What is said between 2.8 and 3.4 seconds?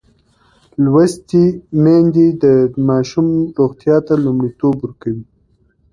ماشوم